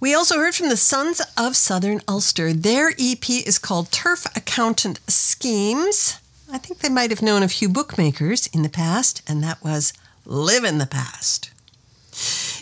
We 0.00 0.14
also 0.14 0.38
heard 0.38 0.54
from 0.54 0.70
the 0.70 0.76
Sons 0.76 1.20
of 1.36 1.54
Southern 1.54 2.00
Ulster. 2.08 2.52
Their 2.54 2.92
EP 2.98 3.28
is 3.28 3.58
called 3.58 3.92
Turf 3.92 4.26
Accountant 4.34 5.00
Schemes. 5.06 6.18
I 6.50 6.58
think 6.58 6.80
they 6.80 6.88
might 6.88 7.10
have 7.10 7.22
known 7.22 7.42
a 7.42 7.48
few 7.48 7.68
bookmakers 7.68 8.46
in 8.48 8.62
the 8.62 8.68
past, 8.68 9.22
and 9.28 9.42
that 9.44 9.62
was 9.62 9.92
Live 10.24 10.64
in 10.64 10.78
the 10.78 10.86
Past. 10.86 11.50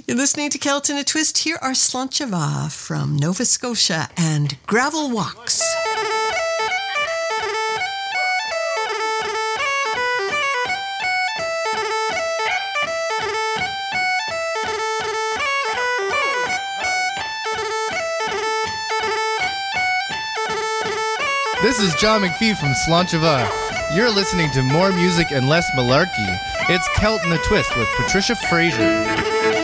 You're 0.07 0.17
listening 0.17 0.51
to 0.51 0.59
Celt 0.59 0.91
in 0.91 0.97
a 0.97 1.05
Twist. 1.05 1.39
Here 1.39 1.59
are 1.63 1.73
Slainte 1.73 2.27
Mhath 2.27 2.73
from 2.73 3.17
Nova 3.17 3.45
Scotia 3.45 4.09
and 4.17 4.57
Gravel 4.67 5.11
Walks. 5.11 5.63
This 21.63 21.79
is 21.79 21.95
John 21.97 22.23
McPhee 22.23 22.57
from 22.57 22.73
Slainte 22.73 23.21
Mhath. 23.21 23.95
You're 23.95 24.11
listening 24.11 24.51
to 24.53 24.63
more 24.63 24.93
music 24.93 25.31
and 25.31 25.47
less 25.47 25.71
malarkey. 25.73 26.41
It's 26.71 26.89
Celt 26.97 27.23
in 27.23 27.31
a 27.33 27.37
Twist 27.37 27.77
with 27.77 27.87
Patricia 27.97 28.35
Fraser. 28.35 29.60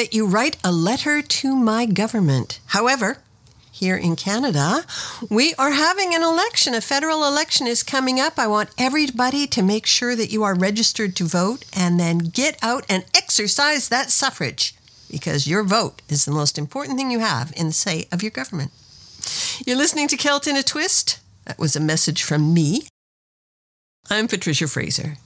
That 0.00 0.14
you 0.14 0.26
write 0.26 0.56
a 0.64 0.72
letter 0.72 1.20
to 1.20 1.54
my 1.54 1.84
government. 1.84 2.58
However, 2.68 3.18
here 3.70 3.98
in 3.98 4.16
Canada, 4.16 4.86
we 5.28 5.52
are 5.58 5.72
having 5.72 6.14
an 6.14 6.22
election. 6.22 6.72
A 6.72 6.80
federal 6.80 7.26
election 7.26 7.66
is 7.66 7.82
coming 7.82 8.18
up. 8.18 8.38
I 8.38 8.46
want 8.46 8.70
everybody 8.78 9.46
to 9.48 9.62
make 9.62 9.84
sure 9.84 10.16
that 10.16 10.32
you 10.32 10.42
are 10.42 10.54
registered 10.54 11.14
to 11.16 11.24
vote 11.24 11.66
and 11.76 12.00
then 12.00 12.16
get 12.16 12.56
out 12.62 12.86
and 12.88 13.04
exercise 13.14 13.90
that 13.90 14.10
suffrage 14.10 14.74
because 15.10 15.46
your 15.46 15.64
vote 15.64 16.00
is 16.08 16.24
the 16.24 16.32
most 16.32 16.56
important 16.56 16.96
thing 16.96 17.10
you 17.10 17.18
have 17.18 17.52
in 17.54 17.66
the 17.66 17.72
say 17.74 18.08
of 18.10 18.22
your 18.22 18.30
government. 18.30 18.70
You're 19.66 19.76
listening 19.76 20.08
to 20.08 20.16
Celt 20.16 20.46
in 20.46 20.56
a 20.56 20.62
Twist. 20.62 21.20
That 21.44 21.58
was 21.58 21.76
a 21.76 21.80
message 21.80 22.22
from 22.22 22.54
me. 22.54 22.84
I'm 24.08 24.28
Patricia 24.28 24.66
Fraser. 24.66 25.18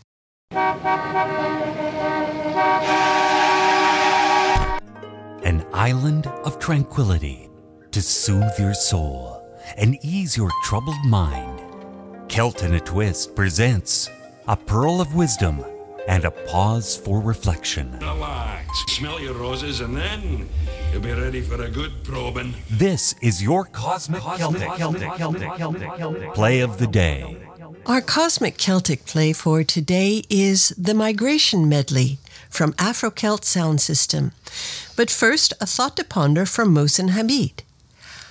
An 5.45 5.63
island 5.75 6.27
of 6.27 6.59
tranquility 6.59 7.51
to 7.91 8.01
soothe 8.01 8.59
your 8.59 8.73
soul 8.73 9.47
and 9.77 9.99
ease 10.03 10.39
your 10.39 10.51
troubled 10.63 11.05
mind. 11.05 11.61
Celt 12.29 12.63
in 12.63 12.73
a 12.73 12.81
Twist 12.81 13.37
presents 13.37 14.09
a 14.49 14.57
pearl 14.57 15.03
of 15.03 15.15
wisdom 15.15 15.63
and 16.09 16.25
a 16.25 16.31
pause 16.31 16.97
for 16.97 17.21
reflection. 17.21 17.99
Relax, 18.01 18.85
smell 18.89 19.21
your 19.21 19.35
roses, 19.35 19.81
and 19.81 19.95
then 19.95 20.49
you'll 20.91 21.03
be 21.03 21.13
ready 21.13 21.43
for 21.43 21.63
a 21.63 21.69
good 21.69 21.93
probing. 22.05 22.55
This 22.71 23.15
is 23.21 23.43
your 23.43 23.67
Cosmic, 23.67 24.23
Celtic, 24.23 24.71
play 26.33 26.61
of 26.61 26.79
the 26.79 26.87
day. 26.87 27.37
Our 27.85 28.01
cosmic 28.01 28.57
Celtic 28.57 29.05
play 29.05 29.35
for 29.35 29.63
today 29.63 30.23
is 30.31 30.71
the 30.79 30.95
Migration 30.95 31.69
Medley 31.69 32.19
from 32.55 32.75
Afro 32.79 33.11
Celt 33.11 33.45
Sound 33.45 33.81
System. 33.81 34.31
But 34.97 35.11
first, 35.11 35.53
a 35.61 35.67
thought 35.67 35.97
to 35.97 36.05
ponder 36.05 36.47
from 36.47 36.75
Mohsin 36.75 37.11
Hamid. 37.11 37.65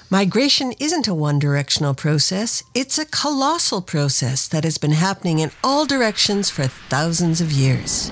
Migration 0.10 0.74
isn't 0.80 1.08
a 1.08 1.14
one 1.14 1.40
directional 1.40 1.94
process, 1.94 2.64
it's 2.74 2.98
a 2.98 3.06
colossal 3.06 3.82
process 3.82 4.48
that 4.48 4.64
has 4.64 4.78
been 4.78 4.92
happening 4.92 5.40
in 5.40 5.52
all 5.64 5.86
directions 5.86 6.50
for 6.50 6.68
thousands 6.68 7.42
of 7.42 7.52
years. 7.52 8.12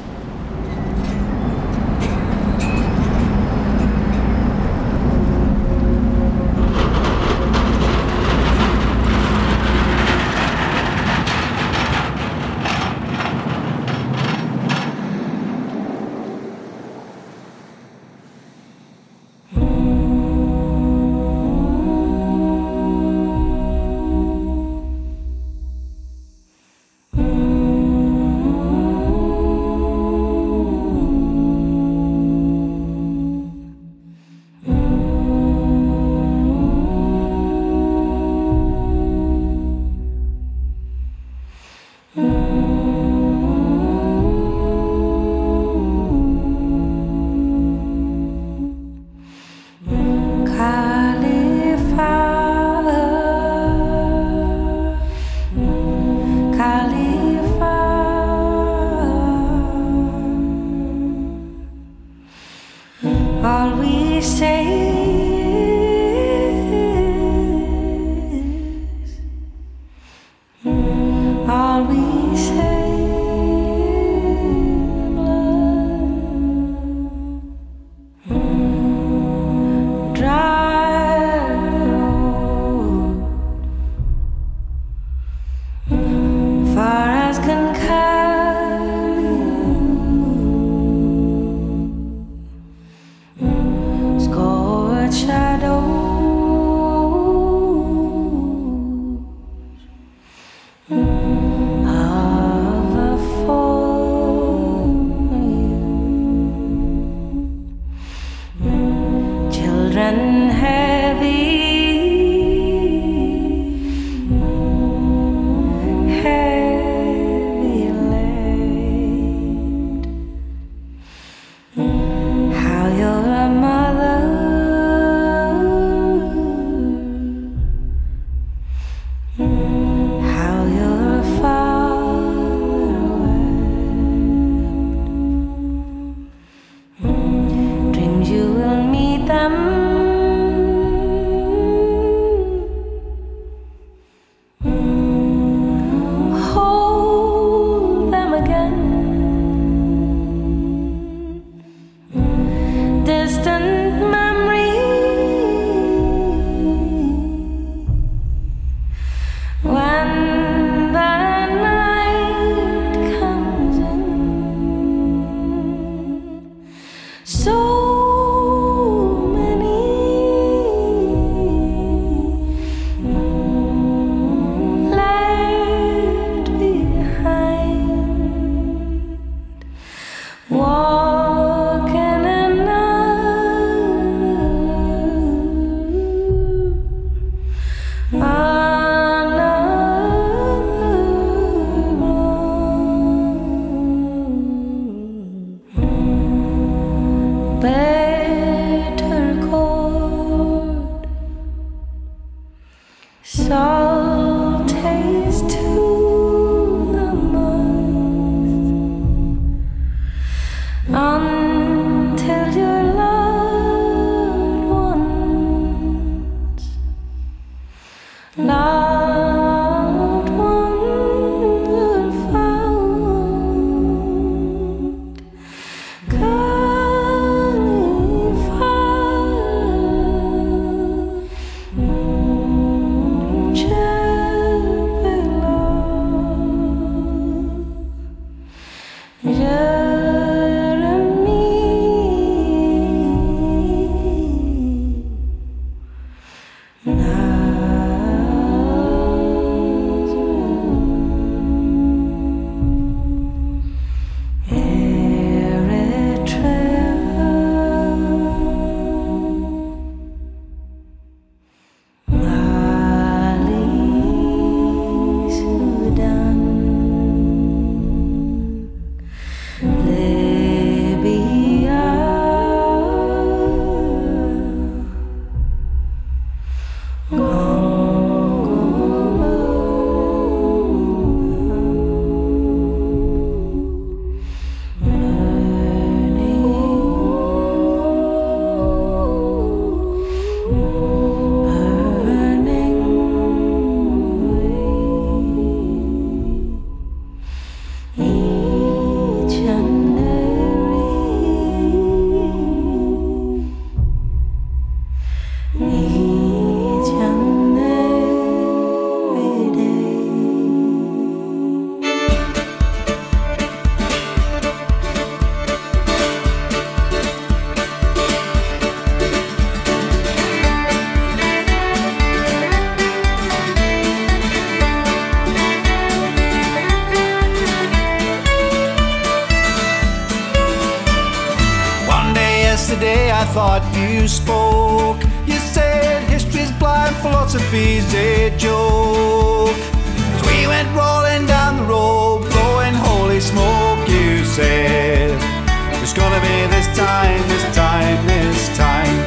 Gonna 346.11 346.27
be 346.27 346.47
this 346.47 346.67
time, 346.77 347.21
this 347.29 347.55
time, 347.55 348.05
this 348.05 348.57
time. 348.57 348.97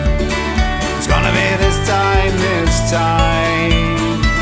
It's 0.97 1.07
gonna 1.07 1.33
be 1.33 1.49
this 1.61 1.77
time, 1.87 2.33
this 2.39 2.91
time. 2.91 4.33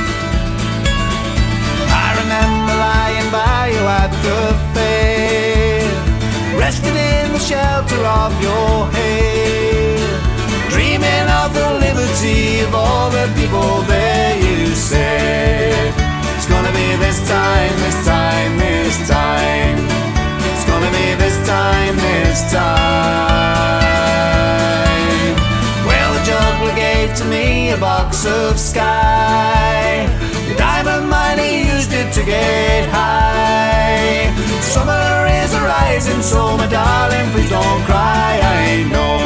I 1.90 2.08
remember 2.22 2.74
lying 2.88 3.30
by 3.32 3.62
you 3.74 3.82
at 4.02 4.12
the 4.22 4.40
fair, 4.74 5.82
resting 6.56 6.94
in 6.94 7.32
the 7.32 7.40
shelter 7.40 8.02
of 8.22 8.30
your 8.40 8.86
hair, 8.94 9.98
dreaming 10.70 11.26
of 11.42 11.52
the 11.58 11.68
liberty 11.84 12.60
of 12.60 12.76
all 12.76 13.10
the 13.10 13.26
people 13.34 13.82
there. 13.90 14.38
You 14.38 14.68
said, 14.68 15.92
It's 16.36 16.46
gonna 16.46 16.70
be 16.70 16.94
this 17.04 17.18
time, 17.28 17.74
this 17.82 18.06
time, 18.06 18.58
this 18.58 19.08
time. 19.08 19.41
Time, 21.92 22.00
this 22.00 22.52
time. 22.52 22.62
Well, 25.86 26.12
the 26.14 26.24
juggler 26.24 26.74
gave 26.74 27.14
to 27.16 27.24
me 27.24 27.70
a 27.70 27.76
box 27.76 28.26
of 28.26 28.58
sky. 28.58 30.06
The 30.48 30.54
diamond 30.56 31.08
miner 31.08 31.42
used 31.42 31.92
it 31.92 32.12
to 32.14 32.24
get 32.24 32.88
high. 32.88 34.32
Summer 34.60 35.26
is 35.42 35.54
arising, 35.54 36.22
so 36.22 36.56
my 36.56 36.66
darling, 36.66 37.30
please 37.32 37.50
don't 37.50 37.84
cry. 37.84 38.40
I 38.42 38.84
know 38.90 39.18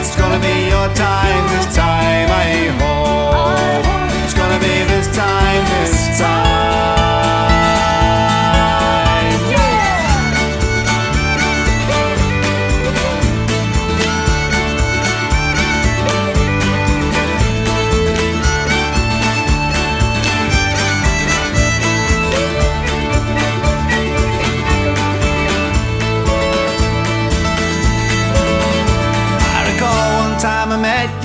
it's 0.00 0.16
gonna 0.16 0.40
be 0.40 0.68
your 0.68 0.88
time 0.94 1.48
this 1.54 1.74
time. 1.76 2.30
I 2.30 2.70
hope 2.80 3.86
it's 4.24 4.34
gonna 4.34 4.58
be 4.58 4.84
this 4.88 5.08
time, 5.16 5.64
this 5.80 6.18
time. 6.18 7.69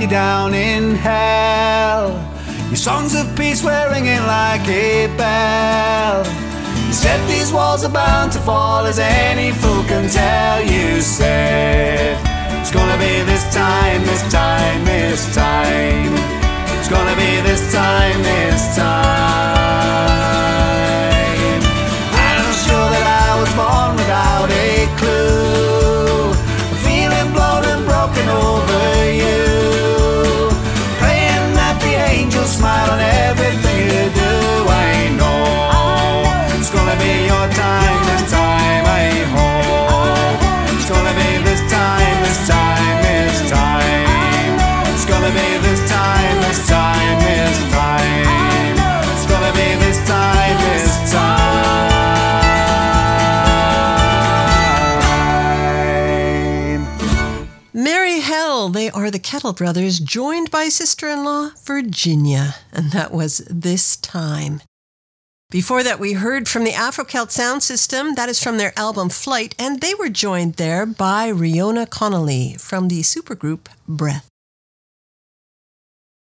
Down 0.08 0.54
in 0.54 0.94
hell. 0.94 2.10
Your 2.68 2.76
songs 2.76 3.14
of 3.14 3.34
peace 3.36 3.62
were 3.62 3.90
ringing 3.90 4.22
like 4.26 4.66
a 4.68 5.06
bell. 5.16 6.24
You 6.86 6.92
said 6.92 7.20
these 7.28 7.52
walls 7.52 7.84
are 7.84 7.90
bound 7.90 8.32
to 8.32 8.38
fall, 8.40 8.86
as 8.86 8.98
any 8.98 9.52
fool 9.52 9.82
can 9.84 10.08
tell. 10.08 10.62
You 10.62 11.00
said 11.00 12.18
it's 12.60 12.70
gonna 12.70 12.98
be 12.98 13.22
this 13.22 13.44
time, 13.54 14.04
this 14.04 14.22
time, 14.32 14.84
this 14.84 15.34
time. 15.34 16.14
It's 16.78 16.88
gonna 16.88 17.16
be 17.16 17.40
this 17.42 17.72
time, 17.72 18.22
this 18.22 18.76
time. 18.76 18.86
I'm 22.14 22.52
sure 22.64 22.88
that 22.94 23.06
I 23.24 23.40
was 23.40 23.52
born 23.54 23.96
without 23.96 24.50
a 24.50 24.86
clue. 24.98 25.45
Are 59.06 59.10
the 59.12 59.20
Kettle 59.20 59.52
Brothers, 59.52 60.00
joined 60.00 60.50
by 60.50 60.68
sister 60.68 61.06
in 61.06 61.22
law 61.22 61.50
Virginia, 61.62 62.56
and 62.72 62.90
that 62.90 63.12
was 63.12 63.38
this 63.48 63.96
time. 63.96 64.62
Before 65.48 65.84
that, 65.84 66.00
we 66.00 66.14
heard 66.14 66.48
from 66.48 66.64
the 66.64 66.72
Afro-Celt 66.72 67.30
sound 67.30 67.62
system. 67.62 68.16
That 68.16 68.28
is 68.28 68.42
from 68.42 68.58
their 68.58 68.76
album 68.76 69.10
Flight, 69.10 69.54
and 69.60 69.80
they 69.80 69.94
were 69.94 70.08
joined 70.08 70.54
there 70.54 70.84
by 70.86 71.30
Rioghnach 71.30 71.88
Connolly 71.90 72.56
from 72.58 72.88
the 72.88 73.02
supergroup 73.02 73.68
Breath. 73.86 74.26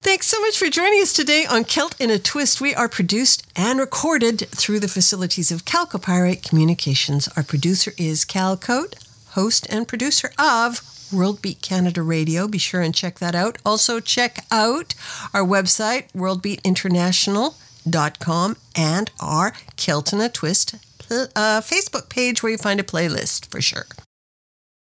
Thanks 0.03 0.27
so 0.27 0.41
much 0.41 0.59
for 0.59 0.69
joining 0.69 1.01
us 1.03 1.13
today 1.13 1.47
on 1.47 1.63
Celt 1.63 1.95
in 2.01 2.11
a 2.11 2.19
Twist. 2.19 2.61
We 2.61 2.75
are 2.75 2.89
produced 2.89 3.47
and 3.55 3.79
recorded 3.79 4.49
through 4.49 4.81
the 4.81 4.89
facilities 4.89 5.53
of 5.53 5.65
Calcopyrite 5.65 6.43
Communications. 6.43 7.29
Our 7.37 7.45
producer 7.45 7.93
is 7.97 8.25
Cal 8.25 8.57
Koat, 8.57 8.95
host 9.35 9.69
and 9.71 9.87
producer 9.87 10.33
of 10.37 10.81
World 11.13 11.43
Beat 11.43 11.61
Canada 11.63 12.03
Radio. 12.03 12.49
Be 12.49 12.59
sure 12.59 12.81
and 12.81 12.95
check 12.95 13.19
that 13.19 13.35
out. 13.35 13.59
Also, 13.65 14.01
check 14.01 14.45
out 14.51 14.95
our 15.33 15.45
website, 15.45 16.11
worldbeatinternational.com, 16.13 18.57
and 18.77 19.11
our 19.21 19.53
Celt 19.77 20.13
in 20.13 20.21
a 20.21 20.29
Twist 20.29 20.75
uh, 21.11 21.61
Facebook 21.61 22.09
page 22.09 22.43
where 22.43 22.53
you 22.53 22.59
find 22.59 22.81
a 22.81 22.85
playlist 22.85 23.51
for 23.51 23.61
sure. 23.61 23.87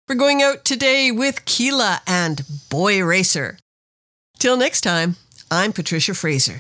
We're 0.08 0.16
going 0.16 0.42
out 0.42 0.64
today 0.64 1.12
with 1.12 1.44
Keela 1.46 2.02
and 2.08 2.44
Boy 2.70 3.04
Racer. 3.04 3.58
Till 4.40 4.56
next 4.56 4.82
time, 4.82 5.16
I'm 5.52 5.74
Patricia 5.74 6.14
Fraser. 6.14 6.58